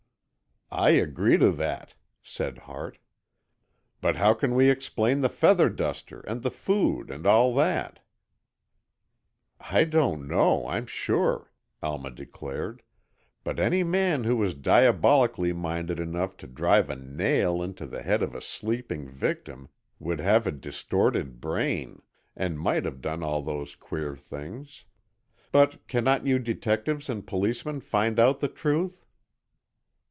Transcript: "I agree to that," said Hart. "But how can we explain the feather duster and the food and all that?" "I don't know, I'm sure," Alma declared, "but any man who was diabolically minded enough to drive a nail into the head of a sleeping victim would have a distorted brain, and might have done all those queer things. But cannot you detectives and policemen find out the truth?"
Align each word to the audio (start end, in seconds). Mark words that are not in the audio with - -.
"I 0.73 0.91
agree 0.91 1.35
to 1.37 1.51
that," 1.51 1.95
said 2.23 2.59
Hart. 2.59 2.97
"But 3.99 4.15
how 4.15 4.33
can 4.33 4.55
we 4.55 4.69
explain 4.69 5.19
the 5.19 5.27
feather 5.27 5.67
duster 5.67 6.21
and 6.21 6.43
the 6.43 6.49
food 6.49 7.11
and 7.11 7.27
all 7.27 7.53
that?" 7.55 7.99
"I 9.59 9.83
don't 9.83 10.29
know, 10.29 10.65
I'm 10.65 10.85
sure," 10.85 11.51
Alma 11.83 12.09
declared, 12.09 12.83
"but 13.43 13.59
any 13.59 13.83
man 13.83 14.23
who 14.23 14.37
was 14.37 14.53
diabolically 14.55 15.51
minded 15.51 15.99
enough 15.99 16.37
to 16.37 16.47
drive 16.47 16.89
a 16.89 16.95
nail 16.95 17.61
into 17.61 17.85
the 17.85 18.01
head 18.01 18.23
of 18.23 18.33
a 18.33 18.39
sleeping 18.39 19.09
victim 19.09 19.67
would 19.99 20.21
have 20.21 20.47
a 20.47 20.53
distorted 20.53 21.41
brain, 21.41 22.01
and 22.33 22.57
might 22.57 22.85
have 22.85 23.01
done 23.01 23.23
all 23.23 23.41
those 23.41 23.75
queer 23.75 24.15
things. 24.15 24.85
But 25.51 25.85
cannot 25.89 26.25
you 26.25 26.39
detectives 26.39 27.09
and 27.09 27.27
policemen 27.27 27.81
find 27.81 28.21
out 28.21 28.39
the 28.39 28.47
truth?" 28.47 29.05